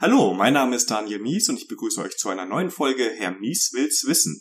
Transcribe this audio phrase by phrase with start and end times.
[0.00, 3.32] Hallo, mein Name ist Daniel Mies und ich begrüße euch zu einer neuen Folge Herr
[3.32, 4.40] Mies will's wissen.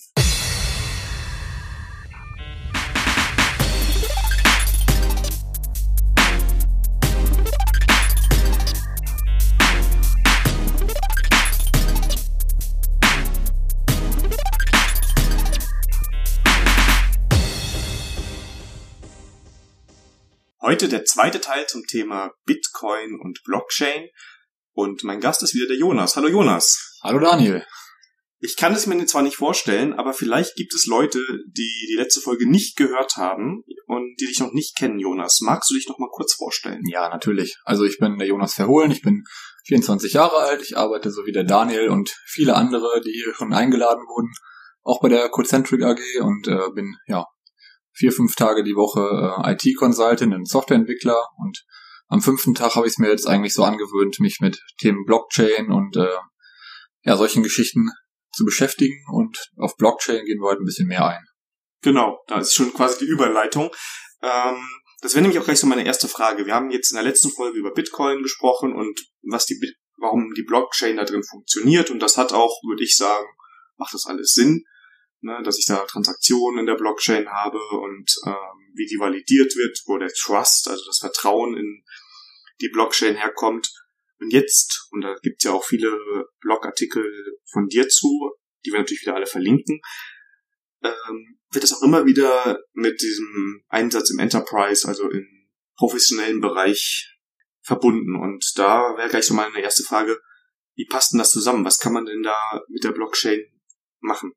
[20.61, 24.07] Heute der zweite Teil zum Thema Bitcoin und Blockchain.
[24.77, 26.15] Und mein Gast ist wieder der Jonas.
[26.15, 26.99] Hallo Jonas.
[27.01, 27.65] Hallo Daniel.
[28.37, 32.21] Ich kann es mir zwar nicht vorstellen, aber vielleicht gibt es Leute, die die letzte
[32.21, 35.39] Folge nicht gehört haben und die dich noch nicht kennen, Jonas.
[35.41, 36.83] Magst du dich noch mal kurz vorstellen?
[36.91, 37.57] Ja, natürlich.
[37.63, 39.23] Also ich bin der Jonas Verhohlen, ich bin
[39.65, 43.53] 24 Jahre alt, ich arbeite so wie der Daniel und viele andere, die hier schon
[43.53, 44.31] eingeladen wurden,
[44.83, 47.25] auch bei der Cocentric AG und äh, bin ja
[47.93, 51.65] vier, fünf Tage die Woche äh, IT-Consultant und Softwareentwickler und
[52.07, 55.71] am fünften Tag habe ich es mir jetzt eigentlich so angewöhnt, mich mit Themen Blockchain
[55.71, 56.15] und äh,
[57.03, 57.89] ja, solchen Geschichten
[58.33, 61.23] zu beschäftigen und auf Blockchain gehen wir heute ein bisschen mehr ein.
[61.81, 63.71] Genau, da ist schon quasi die Überleitung.
[64.21, 64.67] Ähm,
[65.01, 66.45] das wäre nämlich auch gleich so meine erste Frage.
[66.45, 69.59] Wir haben jetzt in der letzten Folge über Bitcoin gesprochen und was die,
[69.97, 73.27] warum die Blockchain da drin funktioniert und das hat auch, würde ich sagen,
[73.77, 74.63] macht das alles Sinn,
[75.21, 79.81] ne, dass ich da Transaktionen in der Blockchain habe und ähm, wie die validiert wird,
[79.85, 81.83] wo der Trust, also das Vertrauen in
[82.61, 83.71] die Blockchain herkommt.
[84.19, 85.97] Und jetzt, und da gibt's ja auch viele
[86.41, 87.03] Blogartikel
[87.51, 88.31] von dir zu,
[88.65, 89.79] die wir natürlich wieder alle verlinken,
[90.83, 95.25] ähm, wird es auch immer wieder mit diesem Einsatz im Enterprise, also im
[95.77, 97.15] professionellen Bereich
[97.61, 98.15] verbunden.
[98.15, 100.19] Und da wäre gleich so meine erste Frage,
[100.75, 101.65] wie passt denn das zusammen?
[101.65, 103.41] Was kann man denn da mit der Blockchain
[103.99, 104.33] machen?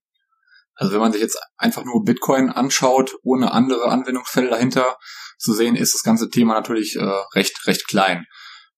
[0.81, 4.97] Also wenn man sich jetzt einfach nur Bitcoin anschaut, ohne andere Anwendungsfälle dahinter
[5.39, 8.25] zu sehen, ist das ganze Thema natürlich äh, recht, recht klein.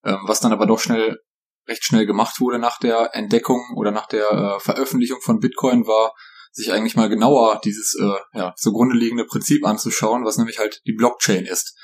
[0.05, 1.21] Ähm, was dann aber doch schnell,
[1.69, 6.13] recht schnell gemacht wurde nach der Entdeckung oder nach der äh, Veröffentlichung von Bitcoin war,
[6.51, 10.95] sich eigentlich mal genauer dieses äh, ja, zugrunde liegende Prinzip anzuschauen, was nämlich halt die
[10.95, 11.79] Blockchain ist.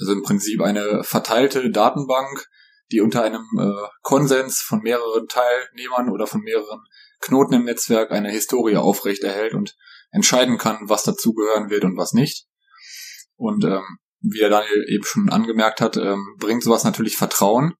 [0.00, 2.46] Also im Prinzip eine verteilte Datenbank,
[2.90, 6.80] die unter einem äh, Konsens von mehreren Teilnehmern oder von mehreren
[7.20, 9.76] Knoten im Netzwerk eine Historie aufrechterhält und
[10.10, 12.46] entscheiden kann, was dazugehören wird und was nicht.
[13.36, 13.84] Und ähm,
[14.20, 17.74] wie er Daniel eben schon angemerkt hat, ähm, bringt sowas natürlich Vertrauen,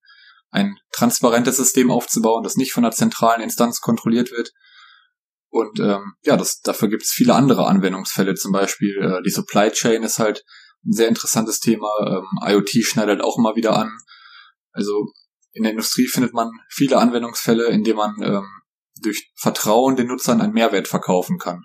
[0.50, 4.52] ein transparentes System aufzubauen, das nicht von einer zentralen Instanz kontrolliert wird.
[5.50, 8.34] Und ähm, ja, das, dafür gibt es viele andere Anwendungsfälle.
[8.34, 10.44] Zum Beispiel äh, die Supply Chain ist halt
[10.84, 11.88] ein sehr interessantes Thema.
[12.06, 13.90] Ähm, IoT schneidet auch immer wieder an.
[14.72, 15.10] Also
[15.52, 18.46] in der Industrie findet man viele Anwendungsfälle, in denen man ähm,
[19.02, 21.64] durch Vertrauen den Nutzern einen Mehrwert verkaufen kann.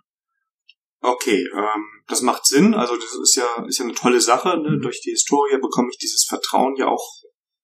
[1.01, 2.73] Okay, ähm, das macht Sinn.
[2.73, 4.57] Also das ist ja ist ja eine tolle Sache.
[4.57, 4.77] Ne?
[4.77, 4.81] Mhm.
[4.81, 7.05] Durch die Historie bekomme ich dieses Vertrauen ja auch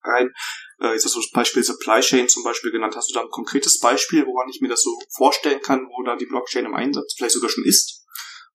[0.03, 0.29] rein.
[0.81, 2.95] Äh, jetzt hast du das Beispiel Supply Chain zum Beispiel genannt.
[2.95, 6.15] Hast du da ein konkretes Beispiel, woran ich mir das so vorstellen kann, wo da
[6.15, 8.05] die Blockchain im Einsatz vielleicht sogar schon ist?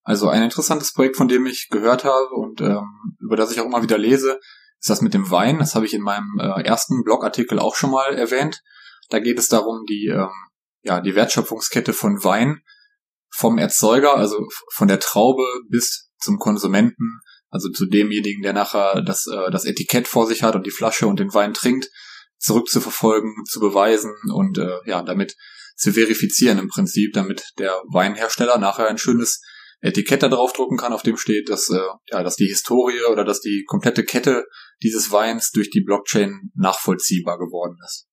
[0.03, 3.67] Also ein interessantes Projekt, von dem ich gehört habe und ähm, über das ich auch
[3.67, 4.39] immer wieder lese,
[4.79, 5.59] ist das mit dem Wein.
[5.59, 8.61] Das habe ich in meinem äh, ersten Blogartikel auch schon mal erwähnt.
[9.09, 10.29] Da geht es darum, die ähm,
[10.85, 12.63] ja, die Wertschöpfungskette von Wein
[13.31, 19.27] vom Erzeuger, also von der Traube bis zum Konsumenten, also zu demjenigen, der nachher das,
[19.27, 21.89] äh, das Etikett vor sich hat und die Flasche und den Wein trinkt,
[22.39, 25.35] zurückzuverfolgen, zu beweisen und äh, ja, damit
[25.77, 29.41] zu verifizieren im Prinzip, damit der Weinhersteller nachher ein schönes
[29.81, 31.81] Etikett da drauf drucken kann, auf dem steht, dass, äh,
[32.11, 34.47] ja, dass die Historie oder dass die komplette Kette
[34.83, 38.07] dieses Weins durch die Blockchain nachvollziehbar geworden ist.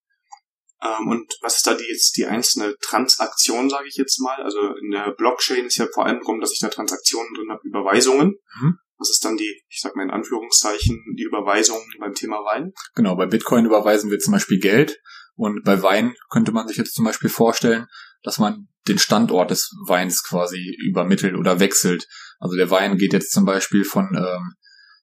[0.84, 4.42] Ähm, und was ist da die, jetzt die einzelne Transaktion, sage ich jetzt mal?
[4.42, 7.62] Also in der Blockchain ist ja vor allem darum, dass ich da Transaktionen drin habe,
[7.64, 8.36] Überweisungen.
[8.60, 8.78] Mhm.
[8.98, 12.72] Was ist dann die, ich sag mal in Anführungszeichen, die Überweisung beim Thema Wein?
[12.94, 15.00] Genau, bei Bitcoin überweisen wir zum Beispiel Geld
[15.36, 17.88] und bei Wein könnte man sich jetzt zum Beispiel vorstellen,
[18.24, 22.08] dass man den Standort des Weins quasi übermittelt oder wechselt.
[22.40, 24.54] Also der Wein geht jetzt zum Beispiel von ähm,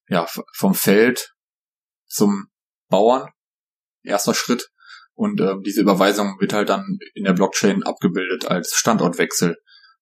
[0.08, 1.34] ja vom Feld
[2.06, 2.48] zum
[2.88, 3.30] Bauern,
[4.02, 4.70] erster Schritt,
[5.18, 9.56] und äh, diese Überweisung wird halt dann in der Blockchain abgebildet als Standortwechsel.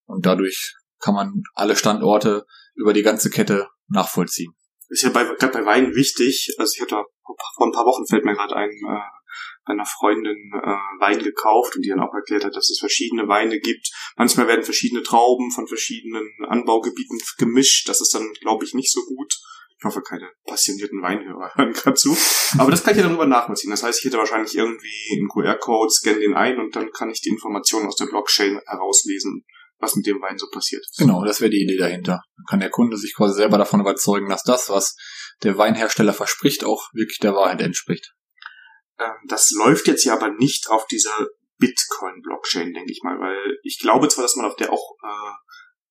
[0.04, 2.44] Und dadurch kann man alle Standorte
[2.74, 4.52] über die ganze Kette nachvollziehen.
[4.88, 6.54] Ist ja bei, gerade bei Wein wichtig.
[6.58, 7.02] Also ich hatte
[7.56, 11.82] vor ein paar Wochen fällt mir gerade ein, äh, einer Freundin äh, Wein gekauft und
[11.82, 13.88] die dann auch erklärt hat, dass es verschiedene Weine gibt.
[14.18, 17.88] Manchmal werden verschiedene Trauben von verschiedenen Anbaugebieten gemischt.
[17.88, 19.32] Das ist dann, glaube ich, nicht so gut.
[19.86, 22.16] Ich hoffe, keine passionierten Weinhörer hören gerade zu.
[22.58, 23.70] Aber das kann ich ja darüber nachvollziehen.
[23.70, 27.20] Das heißt, ich hätte wahrscheinlich irgendwie einen QR-Code, scanne den ein und dann kann ich
[27.20, 29.44] die Informationen aus der Blockchain herauslesen,
[29.78, 30.98] was mit dem Wein so passiert ist.
[30.98, 32.22] Genau, das wäre die Idee dahinter.
[32.36, 34.96] Dann kann der Kunde sich quasi selber davon überzeugen, dass das, was
[35.42, 38.14] der Weinhersteller verspricht, auch wirklich der Wahrheit entspricht.
[38.98, 41.28] Ähm, das läuft jetzt ja aber nicht auf dieser
[41.58, 45.45] Bitcoin-Blockchain, denke ich mal, weil ich glaube zwar, dass man auf der auch äh,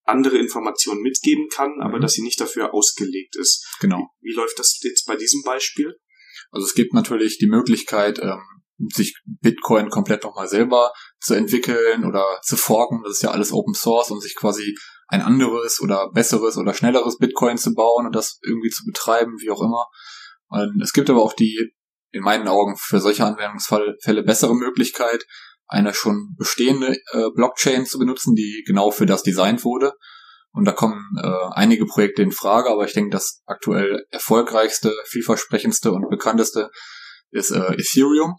[0.05, 2.01] andere Informationen mitgeben kann, aber mhm.
[2.01, 3.65] dass sie nicht dafür ausgelegt ist.
[3.79, 4.07] Genau.
[4.21, 5.95] Wie, wie, läuft das jetzt bei diesem Beispiel?
[6.51, 8.41] Also es gibt natürlich die Möglichkeit, ähm,
[8.93, 13.01] sich Bitcoin komplett nochmal selber zu entwickeln oder zu forken.
[13.03, 14.75] Das ist ja alles Open Source und sich quasi
[15.07, 19.49] ein anderes oder besseres oder schnelleres Bitcoin zu bauen und das irgendwie zu betreiben, wie
[19.49, 19.87] auch immer.
[20.47, 21.73] Und es gibt aber auch die,
[22.11, 25.25] in meinen Augen, für solche Anwendungsfälle bessere Möglichkeit,
[25.67, 29.93] eine schon bestehende äh, Blockchain zu benutzen, die genau für das designt wurde.
[30.51, 35.91] Und da kommen äh, einige Projekte in Frage, aber ich denke, das aktuell erfolgreichste, vielversprechendste
[35.91, 36.69] und bekannteste
[37.31, 38.35] ist äh, Ethereum.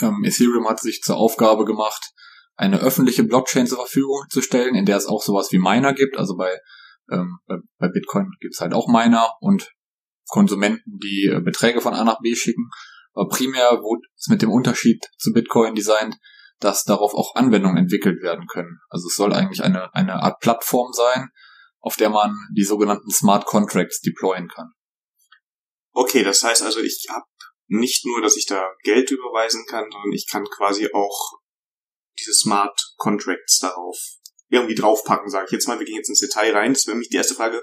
[0.00, 2.12] Ähm, Ethereum hat sich zur Aufgabe gemacht,
[2.54, 6.18] eine öffentliche Blockchain zur Verfügung zu stellen, in der es auch sowas wie Miner gibt.
[6.18, 6.56] Also bei,
[7.10, 9.72] ähm, bei, Bitcoin gibt es halt auch Miner und
[10.28, 12.70] Konsumenten, die äh, Beträge von A nach B schicken.
[13.14, 16.16] Aber primär wurde es mit dem Unterschied zu Bitcoin designt,
[16.60, 18.78] dass darauf auch Anwendungen entwickelt werden können.
[18.88, 21.28] Also es soll eigentlich eine, eine Art Plattform sein,
[21.80, 24.70] auf der man die sogenannten Smart Contracts deployen kann.
[25.92, 27.26] Okay, das heißt also, ich habe
[27.66, 31.40] nicht nur, dass ich da Geld überweisen kann, sondern ich kann quasi auch
[32.18, 33.98] diese Smart Contracts darauf
[34.48, 35.78] irgendwie draufpacken, sage ich jetzt mal.
[35.78, 36.74] Wir gehen jetzt ins Detail rein.
[36.74, 37.62] Das wäre mich die erste Frage.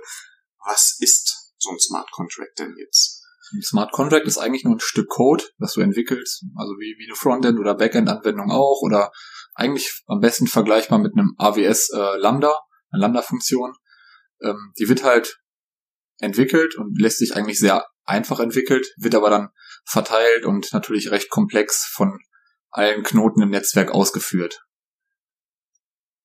[0.66, 3.19] Was ist so ein Smart Contract denn jetzt?
[3.54, 7.08] Ein Smart Contract ist eigentlich nur ein Stück Code, das du entwickelst, also wie, wie
[7.08, 9.12] eine Frontend- oder Backend-Anwendung auch, oder
[9.56, 12.54] eigentlich am besten vergleichbar mit einem AWS äh, Lambda,
[12.92, 13.74] eine Lambda-Funktion.
[14.42, 15.40] Ähm, die wird halt
[16.20, 19.50] entwickelt und lässt sich eigentlich sehr einfach entwickelt, wird aber dann
[19.86, 22.20] verteilt und natürlich recht komplex von
[22.72, 24.62] allen Knoten im Netzwerk ausgeführt.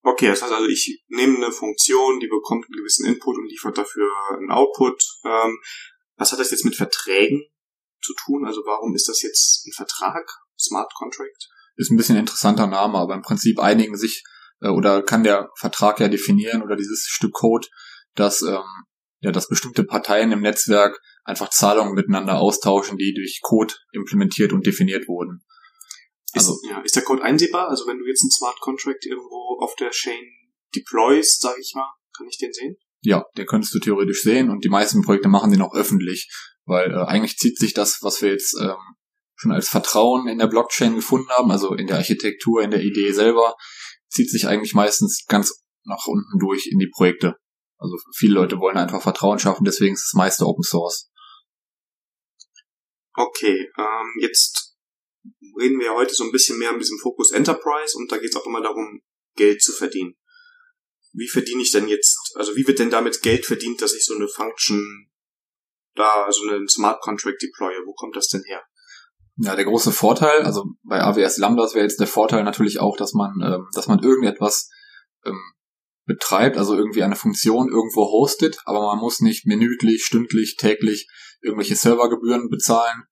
[0.02, 3.78] Okay, das heißt also, ich nehme eine Funktion, die bekommt einen gewissen Input und liefert
[3.78, 4.06] dafür
[4.36, 5.02] einen Output.
[5.24, 5.58] Ähm,
[6.16, 7.42] was hat das jetzt mit Verträgen
[8.02, 8.46] zu tun?
[8.46, 10.24] Also warum ist das jetzt ein Vertrag,
[10.58, 11.48] Smart Contract?
[11.76, 14.22] Ist ein bisschen ein interessanter Name, aber im Prinzip einigen sich
[14.60, 17.66] äh, oder kann der Vertrag ja definieren oder dieses Stück Code,
[18.14, 18.62] dass ähm,
[19.20, 24.66] ja, dass bestimmte Parteien im Netzwerk einfach Zahlungen miteinander austauschen, die durch Code implementiert und
[24.66, 25.42] definiert wurden.
[26.34, 27.68] Also, ist, ja, ist der Code einsehbar?
[27.68, 30.22] Also wenn du jetzt einen Smart Contract irgendwo auf der Chain
[30.76, 32.76] deployst, sage ich mal, kann ich den sehen?
[33.04, 36.30] Ja, den könntest du theoretisch sehen und die meisten Projekte machen den auch öffentlich,
[36.64, 38.76] weil äh, eigentlich zieht sich das, was wir jetzt ähm,
[39.36, 43.12] schon als Vertrauen in der Blockchain gefunden haben, also in der Architektur, in der Idee
[43.12, 43.56] selber,
[44.08, 47.36] zieht sich eigentlich meistens ganz nach unten durch in die Projekte.
[47.76, 51.10] Also viele Leute wollen einfach Vertrauen schaffen, deswegen ist das meiste Open Source.
[53.12, 54.76] Okay, ähm, jetzt
[55.60, 58.36] reden wir heute so ein bisschen mehr mit diesem Fokus Enterprise und da geht es
[58.36, 59.02] auch immer darum,
[59.36, 60.14] Geld zu verdienen.
[61.14, 64.14] Wie verdiene ich denn jetzt, also wie wird denn damit Geld verdient, dass ich so
[64.14, 65.08] eine Function
[65.94, 67.86] da, so einen Smart Contract deploye?
[67.86, 68.62] Wo kommt das denn her?
[69.36, 73.14] Ja, der große Vorteil, also bei AWS Lambdas wäre jetzt der Vorteil natürlich auch, dass
[73.14, 74.68] man, ähm, dass man irgendetwas
[75.24, 75.40] ähm,
[76.04, 81.08] betreibt, also irgendwie eine Funktion irgendwo hostet, aber man muss nicht minütlich, stündlich, täglich
[81.40, 83.04] irgendwelche Servergebühren bezahlen,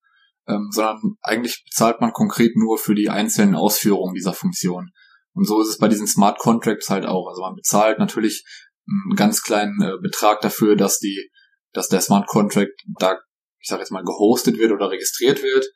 [0.46, 4.90] ähm, sondern eigentlich bezahlt man konkret nur für die einzelnen Ausführungen dieser Funktion.
[5.34, 7.28] Und so ist es bei diesen Smart Contracts halt auch.
[7.28, 8.44] Also man bezahlt natürlich
[8.86, 11.30] einen ganz kleinen äh, Betrag dafür, dass die,
[11.72, 13.18] dass der Smart Contract da,
[13.60, 15.66] ich sage jetzt mal, gehostet wird oder registriert wird,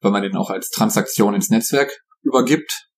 [0.00, 2.88] weil man den auch als Transaktion ins Netzwerk übergibt.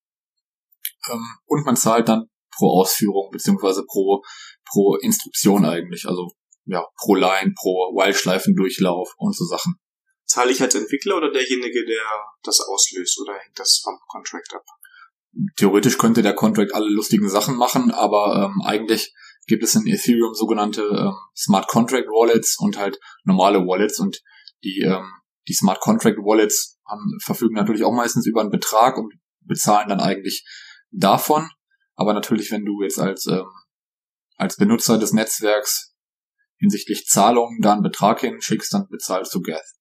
[1.10, 4.22] Ähm, und man zahlt dann pro Ausführung beziehungsweise pro
[4.70, 6.06] pro Instruktion eigentlich.
[6.06, 6.30] Also
[6.64, 9.74] ja, pro Line, pro While-Schleifendurchlauf und so Sachen.
[10.26, 12.04] Zahle ich als Entwickler oder derjenige, der
[12.42, 14.62] das auslöst oder hängt das vom Contract ab?
[15.56, 19.14] Theoretisch könnte der Contract alle lustigen Sachen machen, aber ähm, eigentlich
[19.46, 24.20] gibt es in Ethereum sogenannte ähm, Smart Contract Wallets und halt normale Wallets und
[24.64, 25.12] die ähm,
[25.48, 30.00] die Smart Contract Wallets haben, verfügen natürlich auch meistens über einen Betrag und bezahlen dann
[30.00, 30.46] eigentlich
[30.90, 31.48] davon.
[31.94, 33.48] Aber natürlich, wenn du jetzt als ähm,
[34.36, 35.94] als Benutzer des Netzwerks
[36.58, 39.76] hinsichtlich Zahlungen da einen Betrag hinschickst, dann bezahlst du Gas.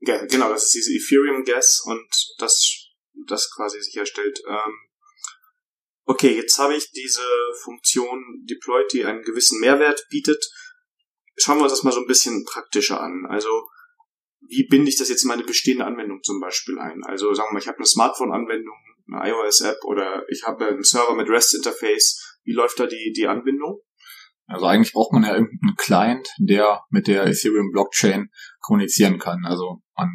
[0.00, 2.06] Ja, genau, das ist diese Ethereum Gas und
[2.38, 2.83] das,
[3.26, 4.40] das quasi sicherstellt.
[4.48, 4.74] Ähm,
[6.04, 7.22] okay, jetzt habe ich diese
[7.62, 10.44] Funktion deployed, die einen gewissen Mehrwert bietet.
[11.36, 13.26] Schauen wir uns das mal so ein bisschen praktischer an.
[13.28, 13.68] Also,
[14.46, 17.02] wie binde ich das jetzt in meine bestehende Anwendung zum Beispiel ein?
[17.04, 18.76] Also, sagen wir mal, ich habe eine Smartphone-Anwendung,
[19.12, 22.40] eine iOS-App oder ich habe einen Server mit REST-Interface.
[22.44, 23.80] Wie läuft da die, die Anbindung?
[24.46, 29.44] Also eigentlich braucht man ja irgendeinen Client, der mit der Ethereum Blockchain kommunizieren kann.
[29.46, 30.10] Also man,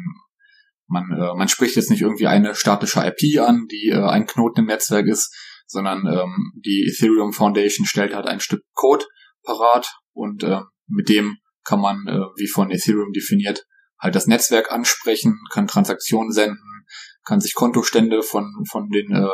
[0.90, 4.60] man, äh, man spricht jetzt nicht irgendwie eine statische IP an, die äh, ein Knoten
[4.60, 5.34] im Netzwerk ist,
[5.66, 9.04] sondern ähm, die Ethereum Foundation stellt halt ein Stück Code
[9.44, 13.64] parat und äh, mit dem kann man, äh, wie von Ethereum definiert,
[14.00, 16.84] halt das Netzwerk ansprechen, kann Transaktionen senden,
[17.24, 19.28] kann sich Kontostände von, von den äh,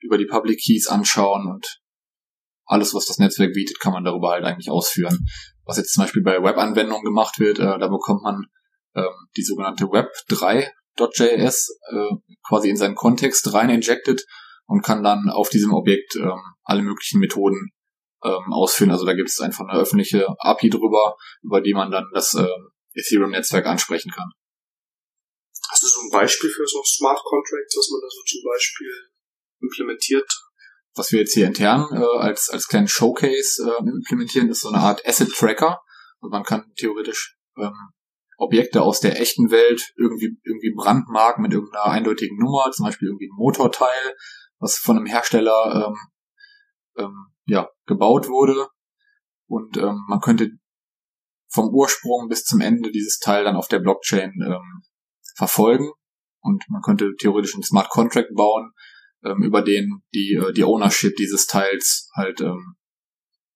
[0.00, 1.80] über die Public Keys anschauen und
[2.64, 5.26] alles, was das Netzwerk bietet, kann man darüber halt eigentlich ausführen.
[5.64, 8.46] Was jetzt zum Beispiel bei Webanwendungen gemacht wird, äh, da bekommt man
[8.94, 9.84] ähm, die sogenannte
[10.98, 14.24] Web3.js äh, quasi in seinen Kontext rein injected
[14.66, 17.70] und kann dann auf diesem Objekt ähm, alle möglichen Methoden
[18.24, 18.90] ähm, ausführen.
[18.90, 22.70] Also da gibt es einfach eine öffentliche API drüber, über die man dann das ähm,
[22.94, 24.30] Ethereum-Netzwerk ansprechen kann.
[25.70, 28.92] Hast du so ein Beispiel für so Smart Contracts, was man da so zum Beispiel
[29.60, 30.30] implementiert?
[30.94, 34.78] Was wir jetzt hier intern äh, als, als kleinen Showcase äh, implementieren, ist so eine
[34.78, 35.80] Art Asset Tracker.
[36.20, 37.74] Also man kann theoretisch ähm,
[38.38, 43.26] Objekte aus der echten Welt irgendwie, irgendwie brandmarken mit irgendeiner eindeutigen Nummer, zum Beispiel irgendwie
[43.26, 44.14] ein Motorteil,
[44.60, 48.68] was von einem Hersteller ähm, ähm, ja, gebaut wurde.
[49.48, 50.52] Und ähm, man könnte
[51.50, 54.82] vom Ursprung bis zum Ende dieses Teil dann auf der Blockchain ähm,
[55.36, 55.90] verfolgen.
[56.40, 58.70] Und man könnte theoretisch einen Smart Contract bauen,
[59.24, 62.76] ähm, über den die, äh, die Ownership dieses Teils halt ähm,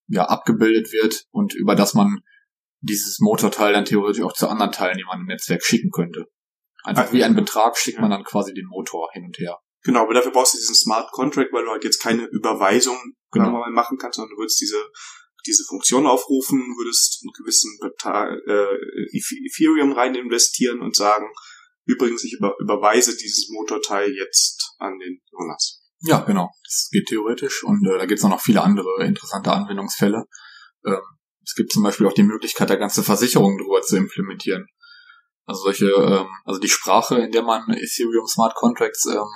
[0.07, 2.19] ja, abgebildet wird und über das man
[2.83, 6.27] dieses Motorteil dann theoretisch auch zu anderen Teilen, die man im Netzwerk schicken könnte.
[6.83, 9.57] Einfach also, wie ein Betrag schickt man dann quasi den Motor hin und her.
[9.83, 12.97] Genau, aber dafür brauchst du diesen Smart Contract, weil du halt jetzt keine Überweisung
[13.31, 13.51] genau.
[13.51, 14.77] mal machen kannst, sondern du würdest diese
[15.45, 21.27] diese Funktion aufrufen, würdest einen gewissen Betrag, äh, Ethereum rein investieren und sagen,
[21.85, 25.81] übrigens, ich über, überweise dieses Motorteil jetzt an den Jonas.
[25.99, 26.49] Ja, genau.
[26.63, 30.25] Das geht theoretisch und äh, da gibt es noch viele andere interessante Anwendungsfälle.
[30.85, 31.01] Ähm,
[31.43, 34.67] es gibt zum Beispiel auch die Möglichkeit, da ganze Versicherungen drüber zu implementieren.
[35.45, 39.27] Also solche, ähm, also die Sprache, in der man Ethereum Smart Contracts ähm,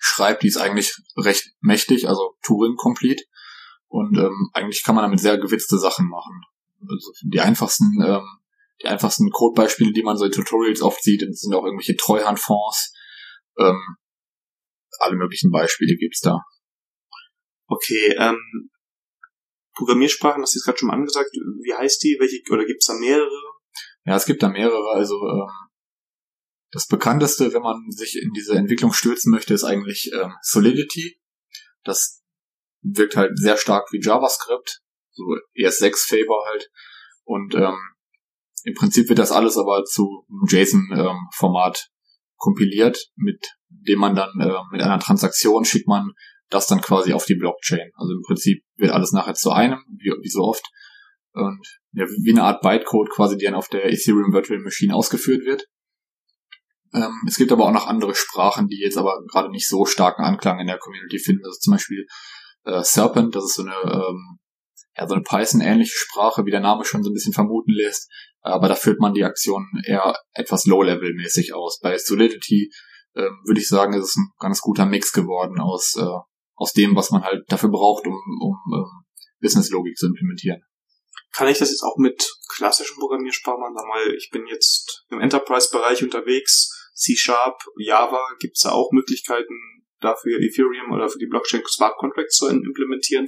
[0.00, 3.22] schreibt, die ist eigentlich recht mächtig, also Turing Complete.
[3.86, 6.42] Und ähm, eigentlich kann man damit sehr gewitzte Sachen machen.
[6.88, 8.26] Also die einfachsten, ähm,
[8.82, 12.92] die einfachsten Codebeispiele, die man so in Tutorials oft sieht, sind auch irgendwelche Treuhandfonds.
[13.58, 13.80] Ähm,
[15.00, 16.40] alle möglichen Beispiele gibt's da.
[17.66, 18.70] Okay, ähm,
[19.78, 21.30] Programmiersprachen, hast du jetzt gerade schon mal angesagt.
[21.32, 22.16] Wie heißt die?
[22.18, 23.42] Welche oder gibt's da mehrere?
[24.04, 24.90] Ja, es gibt da mehrere.
[24.94, 25.48] Also ähm,
[26.72, 31.20] das bekannteste, wenn man sich in diese Entwicklung stürzen möchte, ist eigentlich ähm, Solidity.
[31.84, 32.22] Das
[32.82, 34.82] wirkt halt sehr stark wie JavaScript,
[35.12, 35.22] so
[35.56, 36.70] ES6-Favor halt.
[37.24, 37.78] Und ähm,
[38.64, 41.94] im Prinzip wird das alles aber zu JSON-Format ähm,
[42.36, 46.12] kompiliert, mit dem man dann äh, mit einer Transaktion schickt man
[46.50, 47.90] das dann quasi auf die Blockchain.
[47.94, 50.64] Also im Prinzip wird alles nachher zu einem, wie, wie so oft.
[51.32, 51.60] Und
[51.92, 55.64] ja, wie eine Art Bytecode quasi, die dann auf der Ethereum Virtual Machine ausgeführt wird.
[56.94, 60.22] Ähm, es gibt aber auch noch andere Sprachen, die jetzt aber gerade nicht so starken
[60.22, 61.44] Anklang in der Community finden.
[61.44, 62.06] Also zum Beispiel
[62.64, 64.38] äh, Serpent, das ist so eine, ähm,
[64.96, 68.10] ja, so eine Python-ähnliche Sprache, wie der Name schon so ein bisschen vermuten lässt.
[68.40, 71.78] Aber da führt man die Aktionen eher etwas Low-Level-mäßig aus.
[71.80, 72.70] Bei Solidity
[73.14, 76.06] ähm, würde ich sagen, ist es ein ganz guter Mix geworden aus, äh,
[76.58, 79.04] aus dem, was man halt dafür braucht, um, um ähm,
[79.40, 80.62] Business-Logik zu implementieren.
[81.32, 83.88] Kann ich das jetzt auch mit klassischen Programmiersprachen machen?
[83.88, 89.54] Mal, ich bin jetzt im Enterprise-Bereich unterwegs, C-Sharp, Java, gibt es da auch Möglichkeiten
[90.00, 93.26] dafür Ethereum oder für die Blockchain Smart Contracts zu implementieren?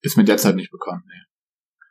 [0.00, 1.22] Ist mir derzeit nicht bekannt, nee.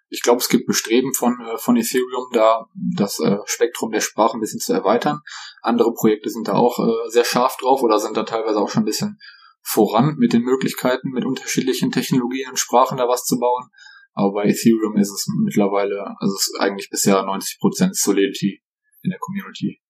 [0.10, 4.38] Ich glaube, es gibt Bestreben von, äh, von Ethereum, da das äh, Spektrum der Sprachen
[4.38, 5.20] ein bisschen zu erweitern.
[5.62, 8.84] Andere Projekte sind da auch äh, sehr scharf drauf oder sind da teilweise auch schon
[8.84, 9.18] ein bisschen
[9.66, 13.70] voran mit den Möglichkeiten, mit unterschiedlichen Technologien und Sprachen da was zu bauen.
[14.14, 18.62] Aber bei Ethereum ist es mittlerweile, also es ist eigentlich bisher 90% Solidity
[19.02, 19.82] in der Community.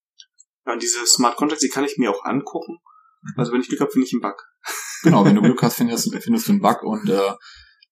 [0.66, 2.80] Ja, diese Smart Contracts, die kann ich mir auch angucken.
[3.22, 3.34] Mhm.
[3.38, 4.42] Also wenn ich Glück habe, finde ich einen Bug.
[5.04, 7.34] Genau, wenn du Glück hast, findest, findest du einen Bug und äh,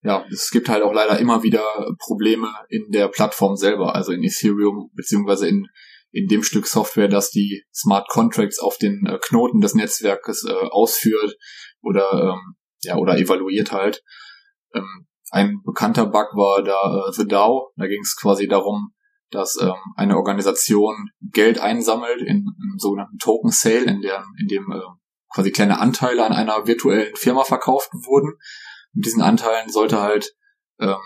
[0.01, 1.63] ja, es gibt halt auch leider immer wieder
[1.99, 5.67] Probleme in der Plattform selber, also in Ethereum beziehungsweise in
[6.13, 10.53] in dem Stück Software, das die Smart Contracts auf den äh, Knoten des Netzwerkes äh,
[10.53, 11.35] ausführt
[11.83, 14.03] oder ähm, ja oder evaluiert halt.
[14.73, 17.71] Ähm, ein bekannter Bug war da äh, The DAO.
[17.75, 18.93] Da ging es quasi darum,
[19.31, 24.71] dass ähm, eine Organisation Geld einsammelt in einem sogenannten Token Sale, in, der, in dem
[24.71, 24.79] äh,
[25.33, 28.33] quasi kleine Anteile an einer virtuellen Firma verkauft wurden.
[28.93, 30.35] Mit diesen Anteilen sollte halt
[30.79, 30.97] ähm,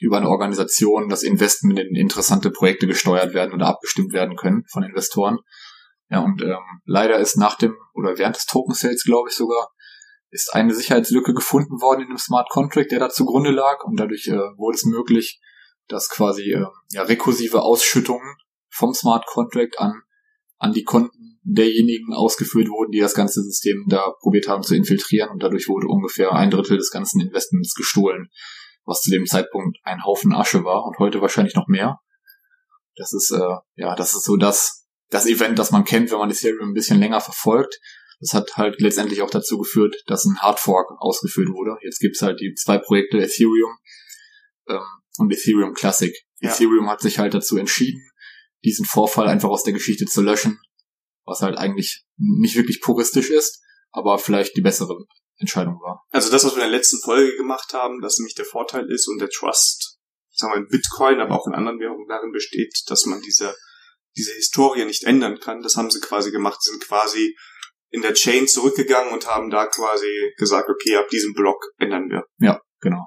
[0.00, 4.82] über eine Organisation das Investment in interessante Projekte gesteuert werden oder abgestimmt werden können von
[4.82, 5.38] Investoren.
[6.12, 9.72] Ja, und ähm, leider ist nach dem oder während des Token Sales, glaube ich sogar,
[10.30, 14.28] ist eine Sicherheitslücke gefunden worden in dem Smart Contract, der da zugrunde lag und dadurch
[14.28, 15.40] äh, wurde es möglich,
[15.88, 18.36] dass quasi äh, ja, rekursive Ausschüttungen
[18.68, 20.02] vom Smart Contract an,
[20.58, 25.30] an die Konten derjenigen ausgeführt wurden, die das ganze System da probiert haben zu infiltrieren
[25.30, 28.28] und dadurch wurde ungefähr ein Drittel des ganzen Investments gestohlen,
[28.84, 32.00] was zu dem Zeitpunkt ein Haufen Asche war und heute wahrscheinlich noch mehr.
[32.96, 34.81] Das ist, äh, ja, das ist so das,
[35.12, 37.78] das Event, das man kennt, wenn man Ethereum ein bisschen länger verfolgt.
[38.20, 41.76] Das hat halt letztendlich auch dazu geführt, dass ein Hardfork ausgeführt wurde.
[41.82, 43.76] Jetzt gibt's halt die zwei Projekte Ethereum
[44.68, 44.80] ähm,
[45.18, 46.16] und Ethereum Classic.
[46.40, 46.50] Ja.
[46.50, 48.00] Ethereum hat sich halt dazu entschieden,
[48.64, 50.60] diesen Vorfall einfach aus der Geschichte zu löschen,
[51.24, 54.96] was halt eigentlich nicht wirklich puristisch ist, aber vielleicht die bessere
[55.36, 56.04] Entscheidung war.
[56.10, 59.08] Also das, was wir in der letzten Folge gemacht haben, dass nämlich der Vorteil ist
[59.08, 59.98] und der Trust,
[60.30, 63.54] sagen wir in Bitcoin, aber auch in anderen Währungen darin besteht, dass man diese,
[64.16, 65.62] diese Historie nicht ändern kann.
[65.62, 67.36] Das haben sie quasi gemacht, sie sind quasi
[67.90, 72.24] in der Chain zurückgegangen und haben da quasi gesagt, okay, ab diesem Block ändern wir.
[72.38, 73.06] Ja, genau.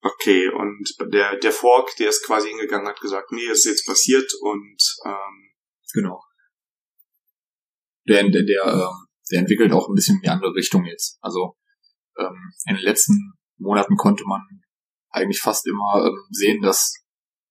[0.00, 3.86] Okay, und der, der Fork, der ist quasi hingegangen, hat gesagt, nee, das ist jetzt
[3.86, 5.50] passiert und ähm,
[5.92, 6.22] genau.
[8.08, 11.18] Der, der, der, ähm, der entwickelt auch ein bisschen in die andere Richtung jetzt.
[11.20, 11.56] Also
[12.18, 14.42] ähm, in den letzten Monaten konnte man
[15.10, 16.94] eigentlich fast immer ähm, sehen, dass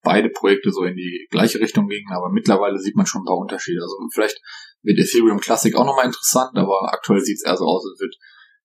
[0.05, 3.37] beide Projekte so in die gleiche Richtung gingen, aber mittlerweile sieht man schon ein paar
[3.37, 3.81] Unterschiede.
[3.81, 4.39] Also vielleicht
[4.83, 8.15] wird Ethereum Classic auch nochmal interessant, aber aktuell sieht es eher so aus, als wird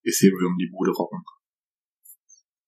[0.04, 1.24] Ethereum die Bude rocken.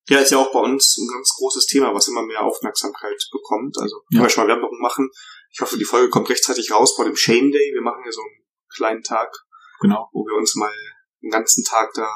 [0.08, 3.78] Ja, ist ja auch bei uns ein ganz großes Thema, was immer mehr Aufmerksamkeit bekommt.
[3.78, 4.22] Also können ja.
[4.22, 5.08] wir schon mal Werbung machen.
[5.52, 7.70] Ich hoffe, die Folge kommt rechtzeitig raus vor dem Shane Day.
[7.72, 9.30] Wir machen ja so einen kleinen Tag,
[9.80, 10.08] genau.
[10.12, 10.72] wo wir uns mal
[11.22, 12.08] den ganzen Tag da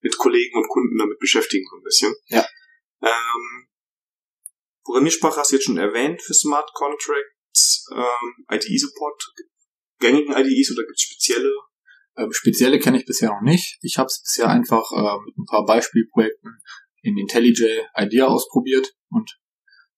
[0.00, 2.14] mit Kollegen und Kunden damit beschäftigen so ein bisschen.
[2.26, 2.44] Ja.
[3.02, 3.65] Ähm,
[4.86, 9.34] Programmiersprache hast du jetzt schon erwähnt für Smart Contracts, ähm, IDE-Support,
[9.98, 11.50] gängigen IDEs oder gibt es spezielle?
[12.16, 13.78] Ähm, spezielle kenne ich bisher noch nicht.
[13.82, 16.60] Ich habe es bisher einfach äh, mit ein paar Beispielprojekten
[17.02, 19.36] in IntelliJ IDEA ausprobiert und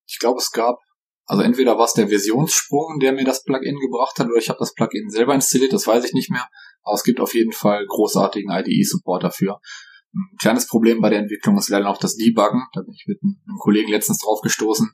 [0.06, 0.78] ich glaube, es gab,
[1.26, 4.58] also entweder war es der Versionssprung, der mir das Plugin gebracht hat, oder ich habe
[4.58, 6.48] das Plugin selber installiert, das weiß ich nicht mehr.
[6.82, 9.60] Aber es gibt auf jeden Fall großartigen IDE-Support dafür.
[10.14, 12.62] Ein kleines Problem bei der Entwicklung ist leider noch das Debuggen.
[12.72, 14.90] Da bin ich mit einem Kollegen letztens drauf gestoßen.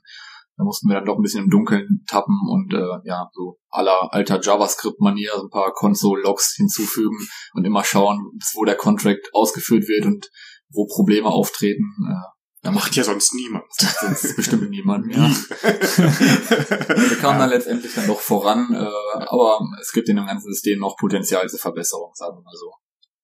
[0.57, 4.13] Da mussten wir dann doch ein bisschen im Dunkeln tappen und äh, ja, so aller
[4.13, 7.17] alter JavaScript-Manier so ein paar Console-Logs hinzufügen
[7.53, 10.29] und immer schauen, wo der Contract ausgeführt wird und
[10.69, 11.83] wo Probleme auftreten.
[12.09, 13.65] Äh, da macht ja sonst niemand.
[13.77, 15.29] Sonst bestimmt niemand, ja.
[15.29, 20.79] Wir kamen dann letztendlich dann doch voran, äh, aber es gibt in dem ganzen System
[20.79, 22.71] noch Potenzial zur Verbesserung, sagen wir mal so.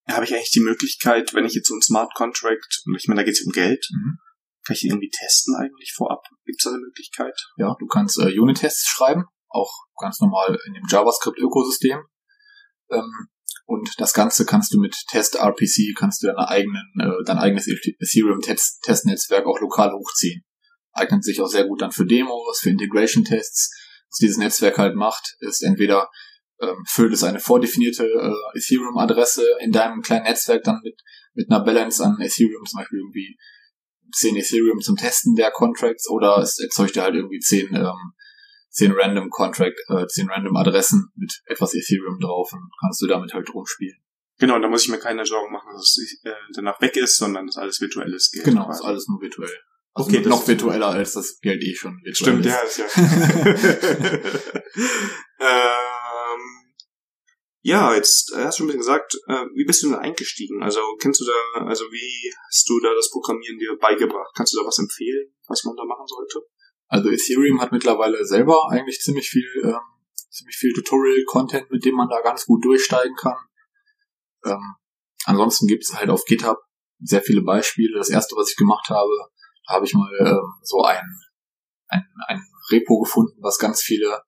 [0.07, 3.25] Habe ich eigentlich die Möglichkeit, wenn ich jetzt so einen Smart Contract, ich meine, da
[3.25, 4.17] geht es um Geld, mhm.
[4.65, 6.23] kann ich den irgendwie testen eigentlich vorab?
[6.45, 7.35] Gibt es da eine Möglichkeit?
[7.57, 11.99] Ja, du kannst äh, Unit-Tests schreiben, auch ganz normal in dem JavaScript-Ökosystem.
[12.89, 13.27] Ähm,
[13.65, 17.67] und das Ganze kannst du mit Test RPC, kannst du deine eigenen, äh, dein eigenes
[17.67, 20.43] Ethereum-Testnetzwerk auch lokal hochziehen.
[20.93, 23.71] Eignet sich auch sehr gut dann für Demos, für Integration-Tests.
[24.09, 26.09] Was dieses Netzwerk halt macht, ist entweder
[26.62, 31.00] ähm, füllt es eine vordefinierte äh, Ethereum-Adresse in deinem kleinen Netzwerk dann mit,
[31.34, 33.38] mit einer Balance an Ethereum, zum Beispiel irgendwie
[34.13, 38.13] 10 Ethereum zum Testen der Contracts oder es erzeugt dir halt irgendwie 10 ähm,
[38.71, 43.34] 10 random Contract, äh, 10 random Adressen mit etwas Ethereum drauf und kannst du damit
[43.34, 43.97] halt rumspielen.
[44.39, 47.45] Genau, da muss ich mir keine Sorgen machen, dass es äh, danach weg ist, sondern
[47.47, 48.32] dass alles virtuell ist.
[48.32, 49.52] Geld genau, ist alles nur virtuell.
[49.93, 52.52] Also okay, noch virtueller als das Geld eh schon virtuell Stimmt, ist.
[52.52, 52.86] ja, ist ja.
[55.39, 55.90] ähm,
[57.63, 60.63] ja, jetzt hast du schon ein bisschen gesagt, äh, wie bist du denn eingestiegen?
[60.63, 64.32] Also kennst du da, also wie hast du da das Programmieren dir beigebracht?
[64.36, 66.41] Kannst du da was empfehlen, was man da machen sollte?
[66.88, 69.80] Also Ethereum hat mittlerweile selber eigentlich ziemlich viel, ähm,
[70.30, 73.38] ziemlich viel Tutorial-Content, mit dem man da ganz gut durchsteigen kann.
[74.43, 74.76] Ähm,
[75.26, 76.58] ansonsten gibt es halt auf GitHub
[77.00, 77.97] sehr viele Beispiele.
[77.97, 79.12] Das erste, was ich gemacht habe,
[79.67, 81.04] da habe ich mal ähm, so ein,
[81.88, 84.24] ein, ein Repo gefunden, was ganz viele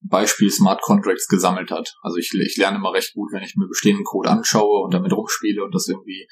[0.00, 1.94] Beispiel Smart Contracts gesammelt hat.
[2.02, 5.12] Also ich, ich lerne immer recht gut, wenn ich mir bestehenden Code anschaue und damit
[5.12, 6.28] rumspiele und das irgendwie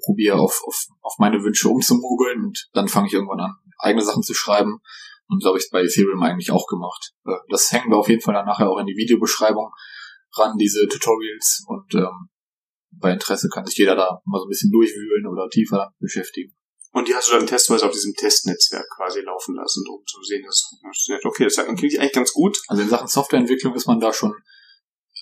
[0.00, 4.22] probiere auf, auf, auf meine Wünsche umzumogeln und dann fange ich irgendwann an, eigene Sachen
[4.22, 4.80] zu schreiben.
[5.28, 7.12] Und so habe ich es bei Ethereum eigentlich auch gemacht.
[7.26, 9.70] Äh, das hängen wir auf jeden Fall dann nachher auch in die Videobeschreibung
[10.36, 11.64] ran, diese Tutorials.
[11.66, 12.28] Und ähm,
[12.90, 16.54] bei Interesse kann sich jeder da mal so ein bisschen durchwühlen oder tiefer beschäftigen.
[16.92, 20.42] Und die hast du dann testweise auf diesem Testnetzwerk quasi laufen lassen, um zu sehen,
[20.44, 21.24] dass es funktioniert.
[21.24, 22.58] Okay, das klingt eigentlich ganz gut.
[22.68, 24.34] Also in Sachen Softwareentwicklung ist man da schon,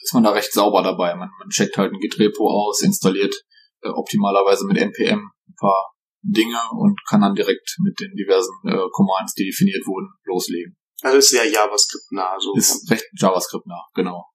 [0.02, 1.14] ist man da recht sauber dabei.
[1.14, 3.34] Man, man checkt halt ein Git-Repo aus, installiert
[3.82, 8.88] äh, optimalerweise mit NPM ein paar Dinge und kann dann direkt mit den diversen äh,
[8.90, 10.76] Commands, die definiert wurden, loslegen.
[11.02, 12.36] Also ist sehr JavaScript-nah.
[12.38, 14.26] So ist recht JavaScript-nah, genau.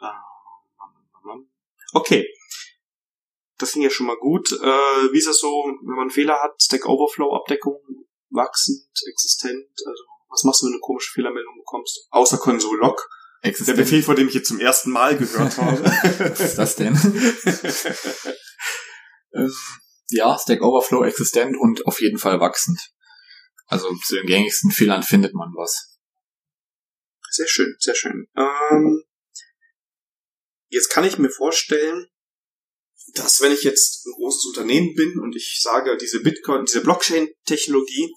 [0.00, 0.20] Ah,
[1.94, 2.26] okay.
[3.58, 4.52] Das ging ja schon mal gut.
[4.52, 6.60] Äh, wie ist das so, wenn man Fehler hat?
[6.60, 7.80] Stack Overflow-Abdeckung
[8.30, 9.68] wachsend, existent?
[9.86, 12.06] Also was machst du, wenn du eine komische Fehlermeldung bekommst?
[12.10, 13.08] Außer Console Log.
[13.42, 13.78] Existent.
[13.78, 15.82] Der Befehl, vor dem ich jetzt zum ersten Mal gehört habe.
[15.82, 16.94] was ist das denn?
[19.34, 19.52] ähm,
[20.08, 22.80] ja, Stack Overflow existent und auf jeden Fall wachsend.
[23.66, 25.98] Also zu den gängigsten Fehlern findet man was.
[27.30, 28.28] Sehr schön, sehr schön.
[28.36, 29.04] Ähm,
[30.68, 32.08] jetzt kann ich mir vorstellen,
[33.18, 38.12] dass wenn ich jetzt ein großes Unternehmen bin und ich sage, diese Bitcoin, diese Blockchain-Technologie,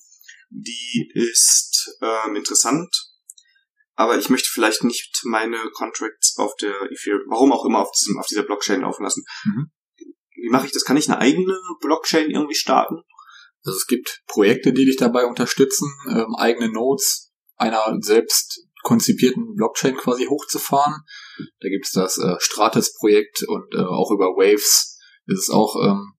[0.49, 2.89] die ist ähm, interessant,
[3.95, 8.17] aber ich möchte vielleicht nicht meine Contracts auf der Ethereum, warum auch immer auf diesem,
[8.17, 9.23] auf dieser Blockchain laufen lassen.
[9.43, 9.71] Mhm.
[10.41, 10.85] Wie mache ich das?
[10.85, 13.01] Kann ich eine eigene Blockchain irgendwie starten?
[13.63, 19.95] Also es gibt Projekte, die dich dabei unterstützen, ähm, eigene Nodes einer selbst konzipierten Blockchain
[19.95, 21.03] quasi hochzufahren.
[21.59, 26.13] Da gibt's das äh, Stratus-Projekt und äh, auch über Waves ist es auch ähm,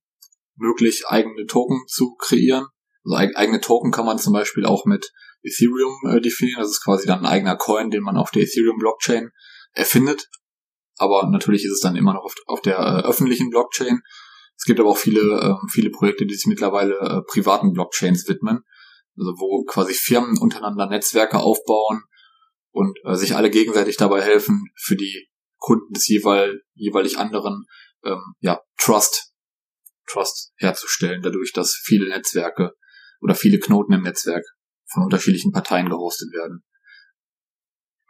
[0.56, 2.66] möglich, eigene Token zu kreieren.
[3.04, 5.10] Also eigene Token kann man zum Beispiel auch mit
[5.42, 6.60] Ethereum äh, definieren.
[6.60, 9.30] Das ist quasi dann ein eigener Coin, den man auf der Ethereum-Blockchain
[9.72, 10.28] erfindet.
[10.98, 14.02] Aber natürlich ist es dann immer noch auf, auf der äh, öffentlichen Blockchain.
[14.56, 18.60] Es gibt aber auch viele, äh, viele Projekte, die sich mittlerweile äh, privaten Blockchains widmen.
[19.16, 22.04] Also wo quasi Firmen untereinander Netzwerke aufbauen
[22.70, 25.28] und äh, sich alle gegenseitig dabei helfen, für die
[25.58, 27.66] Kunden des jeweil, jeweilig anderen
[28.04, 29.32] ähm, ja, Trust,
[30.06, 32.72] Trust herzustellen, dadurch, dass viele Netzwerke
[33.20, 34.44] oder viele Knoten im Netzwerk
[34.86, 36.64] von unterschiedlichen Parteien gehostet werden.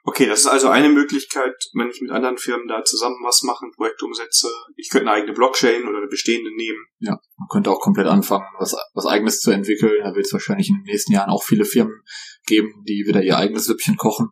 [0.02, 3.66] Okay, das ist also eine Möglichkeit, wenn ich mit anderen Firmen da zusammen was mache,
[3.66, 4.48] ein Projekt umsetze.
[4.76, 6.86] Ich könnte eine eigene Blockchain oder eine bestehende nehmen.
[7.00, 10.02] Ja, man könnte auch komplett anfangen, was, was eigenes zu entwickeln.
[10.02, 12.00] Da wird es wahrscheinlich in den nächsten Jahren auch viele Firmen
[12.46, 14.30] geben, die wieder ihr eigenes Süppchen kochen.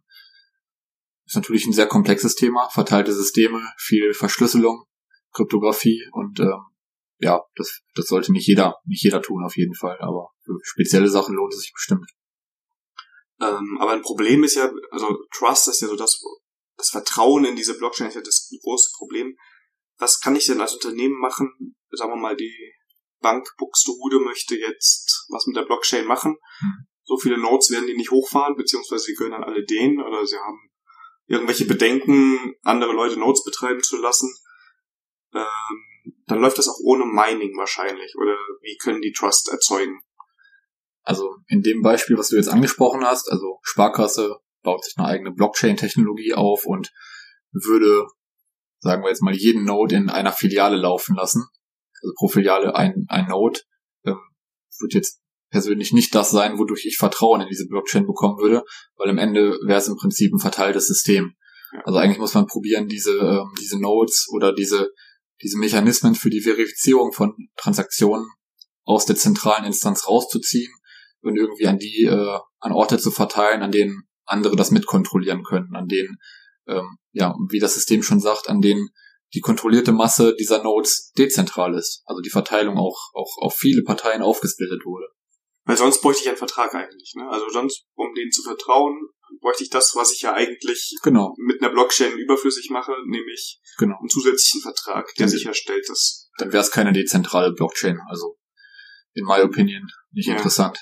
[1.29, 4.85] Ist natürlich ein sehr komplexes Thema, verteilte Systeme, viel Verschlüsselung,
[5.35, 6.63] Kryptographie und ähm,
[7.19, 11.11] ja, das, das sollte nicht jeder, nicht jeder tun auf jeden Fall, aber für spezielle
[11.11, 12.11] Sachen lohnt es sich bestimmt.
[13.43, 16.19] Ähm, aber ein Problem ist ja, also Trust ist ja so das,
[16.79, 19.37] das Vertrauen in diese Blockchain ist ja das große Problem.
[19.99, 21.77] Was kann ich denn als Unternehmen machen?
[21.91, 22.73] Sagen wir mal, die
[23.21, 26.39] Bank Buxtehude möchte jetzt was mit der Blockchain machen.
[26.61, 26.87] Hm.
[27.05, 30.39] So viele Nodes werden die nicht hochfahren, beziehungsweise sie gehören dann alle denen oder sie
[30.39, 30.68] haben
[31.29, 34.35] irgendwelche Bedenken, andere Leute Nodes betreiben zu lassen.
[35.35, 38.15] Ähm, dann läuft das auch ohne Mining wahrscheinlich.
[38.17, 40.01] Oder wie können die Trust erzeugen?
[41.03, 45.31] Also in dem Beispiel, was du jetzt angesprochen hast, also Sparkasse baut sich eine eigene
[45.31, 46.93] Blockchain-Technologie auf und
[47.53, 48.07] würde,
[48.81, 51.47] sagen wir jetzt mal, jeden Node in einer Filiale laufen lassen.
[52.03, 53.61] Also pro Filiale ein, ein Node.
[54.05, 54.21] Ähm,
[54.81, 58.65] wird jetzt persönlich nicht das sein, wodurch ich Vertrauen in diese Blockchain bekommen würde,
[58.97, 61.35] weil am Ende wäre es im Prinzip ein verteiltes System.
[61.85, 64.91] Also eigentlich muss man probieren, diese, ähm, diese Nodes oder diese,
[65.43, 68.27] diese Mechanismen für die Verifizierung von Transaktionen
[68.85, 70.73] aus der zentralen Instanz rauszuziehen
[71.21, 75.75] und irgendwie an die, äh, an Orte zu verteilen, an denen andere das mitkontrollieren können,
[75.75, 76.17] an denen,
[76.67, 78.89] ähm, ja, wie das System schon sagt, an denen
[79.35, 84.23] die kontrollierte Masse dieser Nodes dezentral ist, also die Verteilung auch, auch auf viele Parteien
[84.23, 85.07] aufgesplittet wurde.
[85.69, 87.29] Weil sonst bräuchte ich einen Vertrag eigentlich, ne?
[87.29, 89.11] Also sonst, um denen zu vertrauen,
[89.43, 91.35] bräuchte ich das, was ich ja eigentlich genau.
[91.37, 93.99] mit einer Blockchain überflüssig mache, nämlich genau.
[93.99, 96.31] einen zusätzlichen Vertrag, der sicherstellt, dass.
[96.39, 98.39] Dann wäre es keine dezentrale Blockchain, also
[99.13, 100.37] in my opinion nicht ja.
[100.37, 100.79] interessant.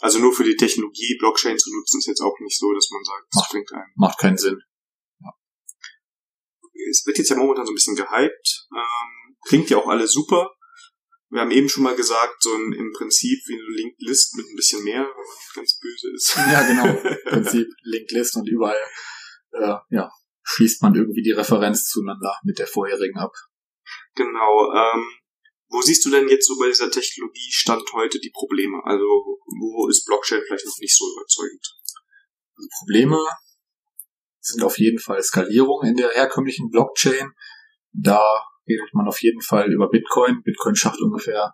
[0.00, 3.02] Also nur für die Technologie Blockchain zu nutzen, ist jetzt auch nicht so, dass man
[3.02, 3.92] sagt, das macht, bringt einen.
[3.96, 4.60] Macht keinen Sinn.
[5.20, 5.30] Ja.
[6.90, 8.66] Es wird jetzt ja momentan so ein bisschen gehypt.
[8.76, 10.50] Ähm, klingt ja auch alles super.
[11.30, 14.46] Wir haben eben schon mal gesagt, so ein, im Prinzip wie eine Linked List mit
[14.46, 16.34] ein bisschen mehr, wenn man ganz böse ist.
[16.36, 16.86] Ja, genau.
[17.08, 18.80] Im Prinzip Linked List und überall
[19.52, 20.10] äh, ja,
[20.42, 23.32] schließt man irgendwie die Referenz zueinander mit der vorherigen ab.
[24.14, 24.72] Genau.
[24.74, 25.04] Ähm,
[25.68, 28.80] wo siehst du denn jetzt so bei dieser Technologie Stand heute die Probleme?
[28.84, 31.76] Also wo ist Blockchain vielleicht noch nicht so überzeugend?
[32.56, 33.24] Also Probleme
[34.40, 37.30] sind auf jeden Fall Skalierung in der herkömmlichen Blockchain.
[37.92, 38.20] Da
[38.70, 40.42] redet man auf jeden Fall über Bitcoin.
[40.42, 41.52] Bitcoin schafft ungefähr,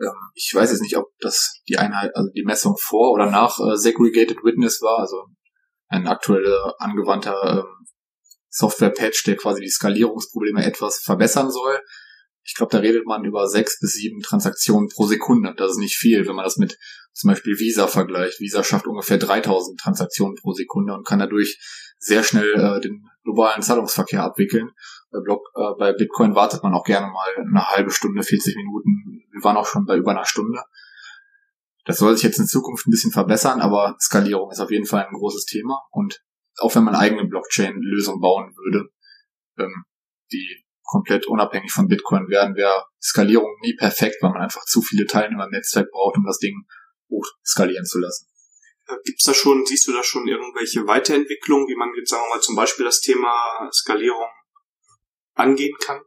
[0.00, 3.58] ähm, ich weiß jetzt nicht, ob das die Einheit, also die Messung vor oder nach
[3.58, 5.24] äh, Segregated Witness war, also
[5.88, 7.86] ein aktueller angewandter ähm,
[8.50, 11.80] Software-Patch, der quasi die Skalierungsprobleme etwas verbessern soll
[12.46, 15.52] ich glaube, da redet man über sechs bis sieben Transaktionen pro Sekunde.
[15.56, 16.78] Das ist nicht viel, wenn man das mit
[17.12, 18.38] zum Beispiel Visa vergleicht.
[18.38, 21.58] Visa schafft ungefähr 3000 Transaktionen pro Sekunde und kann dadurch
[21.98, 24.70] sehr schnell äh, den globalen Zahlungsverkehr abwickeln.
[25.16, 29.24] Bei, Block, äh, bei Bitcoin wartet man auch gerne mal eine halbe Stunde, 40 Minuten.
[29.32, 30.62] Wir waren auch schon bei über einer Stunde.
[31.86, 35.06] Das soll sich jetzt in Zukunft ein bisschen verbessern, aber Skalierung ist auf jeden Fall
[35.06, 35.80] ein großes Thema.
[35.90, 36.22] Und
[36.58, 38.90] auch wenn man eigene Blockchain-Lösung bauen würde,
[39.58, 39.84] ähm,
[40.32, 45.06] die komplett unabhängig von Bitcoin werden, wäre Skalierung nie perfekt, weil man einfach zu viele
[45.06, 46.66] Teilnehmer im Netzwerk braucht, um das Ding
[47.08, 48.28] hoch skalieren zu lassen.
[48.86, 52.36] Äh, gibt's da schon, siehst du da schon irgendwelche Weiterentwicklungen, wie man jetzt, sagen wir
[52.36, 54.28] mal, zum Beispiel das Thema Skalierung
[55.36, 56.00] angehen kann?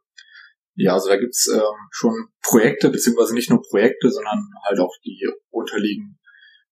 [0.76, 5.28] Ja, also da gibt's ähm, schon Projekte, beziehungsweise nicht nur Projekte, sondern halt auch die
[5.50, 6.20] unterliegende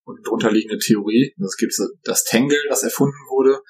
[0.08, 1.36] und drunterliegende Theorie.
[1.44, 3.62] Es gibt das Tangle, das erfunden wurde.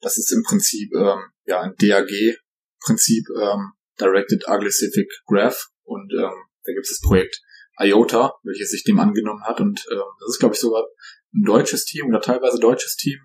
[0.00, 5.68] das ist im Prinzip ähm, ja ein DAG-Prinzip, ähm, Directed Aglycific Graph.
[5.84, 7.40] Und ähm, da gibt es das Projekt
[7.80, 9.60] IOTA, welches sich dem angenommen hat.
[9.60, 10.84] Und ähm, das ist, glaube ich, sogar
[11.32, 13.18] ein deutsches Team oder teilweise deutsches Team.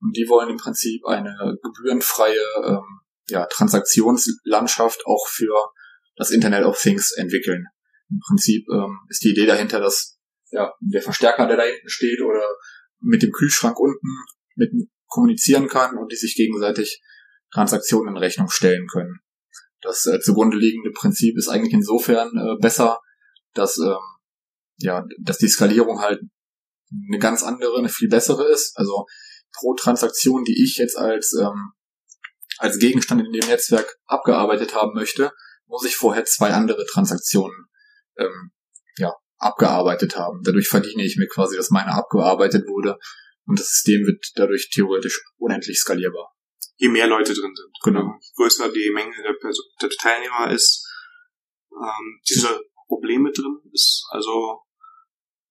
[0.00, 5.70] Und die wollen im Prinzip eine gebührenfreie ähm, ja, Transaktionslandschaft auch für
[6.16, 7.66] das Internet of Things entwickeln.
[8.10, 10.18] Im Prinzip ähm, ist die Idee dahinter, dass
[10.50, 12.44] ja, der Verstärker, der da hinten steht oder
[13.00, 14.08] mit dem Kühlschrank unten
[14.54, 14.70] mit
[15.06, 17.02] kommunizieren kann und die sich gegenseitig
[17.52, 19.20] Transaktionen in Rechnung stellen können.
[19.80, 23.00] Das äh, zugrunde liegende Prinzip ist eigentlich insofern äh, besser,
[23.54, 23.98] dass ähm,
[24.78, 26.20] ja, dass die Skalierung halt
[27.08, 28.76] eine ganz andere, eine viel bessere ist.
[28.76, 29.06] Also
[29.52, 31.72] pro Transaktion, die ich jetzt als ähm,
[32.58, 35.32] als Gegenstand in dem Netzwerk abgearbeitet haben möchte,
[35.66, 37.66] muss ich vorher zwei andere Transaktionen
[38.16, 38.52] ähm,
[38.96, 40.42] ja, abgearbeitet haben.
[40.44, 42.98] Dadurch verdiene ich mir quasi, dass meine abgearbeitet wurde
[43.46, 46.30] und das System wird dadurch theoretisch unendlich skalierbar.
[46.76, 47.70] Je mehr Leute drin sind.
[47.82, 48.14] Genau.
[48.20, 50.86] Je größer die Menge der, Person, der Teilnehmer ist,
[51.72, 54.04] ähm, diese Probleme drin ist.
[54.10, 54.60] Also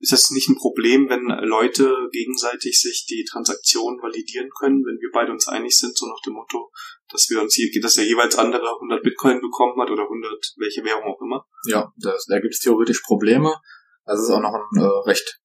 [0.02, 5.10] ist das nicht ein Problem, wenn Leute gegenseitig sich die Transaktion validieren können, wenn wir
[5.14, 6.72] beide uns einig sind, so nach dem Motto,
[7.10, 10.84] dass wir uns hier, dass der jeweils andere 100 Bitcoin bekommen hat oder 100, welche
[10.84, 11.46] Währung auch immer?
[11.68, 13.56] Ja, das, da gibt es theoretisch Probleme.
[14.06, 15.40] Das ist auch noch ein äh, recht,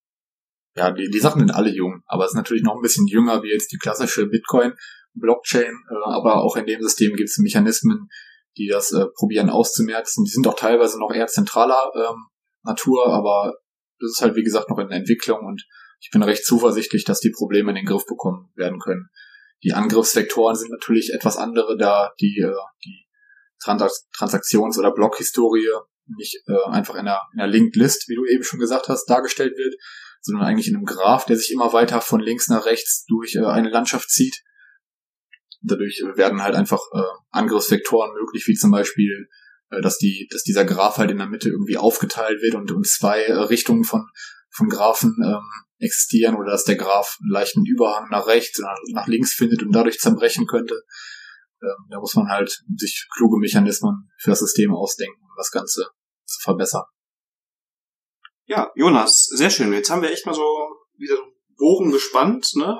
[0.74, 3.42] ja, die, die Sachen sind alle jung, aber es ist natürlich noch ein bisschen jünger
[3.42, 8.08] wie jetzt die klassische Bitcoin-Blockchain, äh, aber auch in dem System gibt es Mechanismen,
[8.56, 10.24] die das äh, probieren auszumerzen.
[10.24, 12.26] Die sind auch teilweise noch eher zentraler ähm,
[12.62, 13.54] Natur, aber
[13.98, 15.64] das ist halt wie gesagt noch in Entwicklung und
[16.00, 19.08] ich bin recht zuversichtlich, dass die Probleme in den Griff bekommen werden können.
[19.62, 22.54] Die Angriffsvektoren sind natürlich etwas andere, da die, äh,
[22.84, 23.06] die
[23.62, 25.68] Trans Transaktions- oder Blockhistorie
[26.16, 29.06] nicht äh, einfach in einer, in einer Linked List, wie du eben schon gesagt hast,
[29.06, 29.74] dargestellt wird,
[30.20, 33.44] sondern eigentlich in einem Graph, der sich immer weiter von links nach rechts durch äh,
[33.44, 34.42] eine Landschaft zieht.
[35.62, 36.78] Dadurch werden halt einfach
[37.30, 39.26] Angriffsvektoren möglich, wie zum Beispiel
[39.70, 43.22] dass die, dass dieser Graph halt in der Mitte irgendwie aufgeteilt wird und, und zwei
[43.22, 44.06] äh, Richtungen von,
[44.50, 45.42] von Graphen ähm,
[45.78, 49.72] existieren oder dass der Graph einen leichten Überhang nach rechts oder nach links findet und
[49.72, 50.82] dadurch zerbrechen könnte.
[51.62, 55.88] Ähm, da muss man halt sich kluge Mechanismen für das System ausdenken, um das Ganze
[56.24, 56.84] zu verbessern.
[58.46, 59.72] Ja, Jonas, sehr schön.
[59.72, 60.46] Jetzt haben wir echt mal so
[60.96, 61.16] wieder
[61.56, 62.78] Bogen gespannt, ne?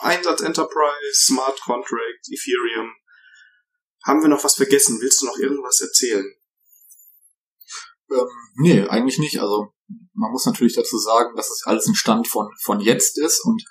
[0.00, 2.90] Einsatz Enterprise, Smart Contract, Ethereum,
[4.04, 4.98] haben wir noch was vergessen?
[5.00, 6.26] Willst du noch irgendwas erzählen?
[8.10, 9.40] Ähm, nee, eigentlich nicht.
[9.40, 9.72] Also
[10.14, 13.62] man muss natürlich dazu sagen, dass es alles ein Stand von, von jetzt ist und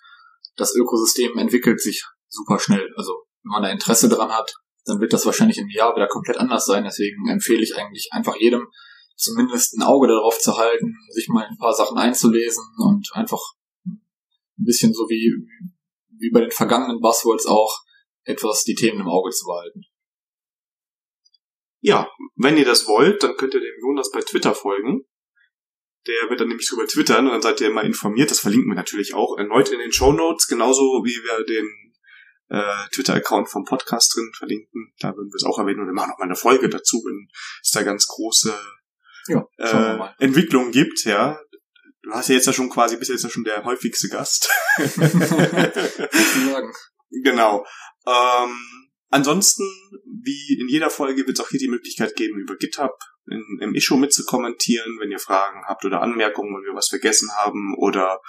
[0.56, 2.94] das Ökosystem entwickelt sich super schnell.
[2.96, 3.14] Also
[3.44, 4.54] wenn man da Interesse dran hat,
[4.86, 6.84] dann wird das wahrscheinlich im Jahr wieder komplett anders sein.
[6.84, 8.68] Deswegen empfehle ich eigentlich einfach jedem,
[9.16, 13.42] zumindest ein Auge darauf zu halten, sich mal ein paar Sachen einzulesen und einfach
[13.86, 14.02] ein
[14.58, 15.34] bisschen so wie,
[16.18, 17.82] wie bei den vergangenen Buzzwords auch
[18.24, 19.82] etwas die Themen im Auge zu behalten.
[21.82, 25.02] Ja, wenn ihr das wollt, dann könnt ihr dem Jonas bei Twitter folgen.
[26.08, 28.32] Der wird dann nämlich drüber twittern und dann seid ihr immer informiert.
[28.32, 31.68] Das verlinken wir natürlich auch erneut in den Show Notes, genauso wie wir den
[32.50, 34.94] äh, Twitter-Account vom Podcast drin verlinken.
[35.00, 37.28] Da würden wir es auch erwähnen und wir machen noch mal eine Folge dazu, wenn
[37.62, 38.54] es da ganz große
[39.28, 41.40] ja, äh, Entwicklungen gibt, ja.
[42.04, 44.50] Du hast ja jetzt ja schon quasi, bist jetzt ja schon der häufigste Gast.
[47.24, 47.64] genau.
[48.08, 49.64] Ähm, Ansonsten,
[50.24, 52.98] wie in jeder Folge, wird es auch hier die Möglichkeit geben, über GitHub
[53.28, 57.76] in, im Issue mitzukommentieren, wenn ihr Fragen habt oder Anmerkungen, wenn wir was vergessen haben
[57.78, 58.22] oder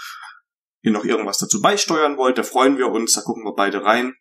[0.83, 2.37] ihr noch irgendwas dazu beisteuern wollt.
[2.37, 4.15] Da freuen wir uns, da gucken wir beide rein.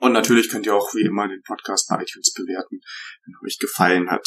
[0.00, 2.80] Und natürlich könnt ihr auch wie immer den Podcast bei iTunes bewerten,
[3.24, 4.26] wenn er euch gefallen hat.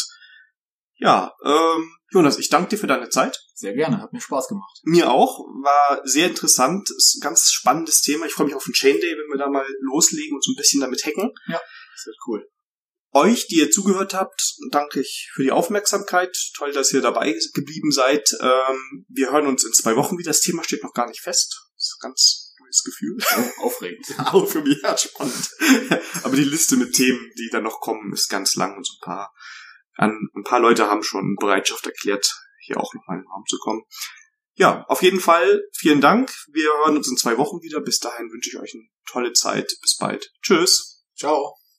[0.99, 3.39] Ja, ähm, Jonas, ich danke dir für deine Zeit.
[3.53, 4.79] Sehr gerne, hat mir Spaß gemacht.
[4.83, 8.25] Mir auch, war sehr interessant, ist ein ganz spannendes Thema.
[8.25, 10.55] Ich freue mich auf den Chain Day, wenn wir da mal loslegen und so ein
[10.55, 11.31] bisschen damit hacken.
[11.47, 11.59] Ja,
[11.93, 12.49] das wird cool.
[13.11, 16.35] Euch, die ihr zugehört habt, danke ich für die Aufmerksamkeit.
[16.55, 18.29] Toll, dass ihr dabei geblieben seid.
[18.39, 20.29] Ähm, wir hören uns in zwei Wochen wieder.
[20.29, 21.59] Das Thema steht noch gar nicht fest.
[21.75, 23.17] Das ist ein ganz neues Gefühl.
[23.35, 24.05] Oh, aufregend.
[24.31, 25.49] Auch für mich, ja, spannend.
[26.23, 29.05] Aber die Liste mit Themen, die da noch kommen, ist ganz lang und so ein
[29.05, 29.33] paar
[29.99, 33.57] an, ein paar Leute haben schon Bereitschaft erklärt, hier auch nochmal in den Raum zu
[33.59, 33.83] kommen.
[34.55, 36.31] Ja, auf jeden Fall vielen Dank.
[36.51, 37.79] Wir hören uns in zwei Wochen wieder.
[37.79, 39.71] Bis dahin wünsche ich euch eine tolle Zeit.
[39.81, 40.31] Bis bald.
[40.41, 41.05] Tschüss.
[41.15, 41.58] Ciao.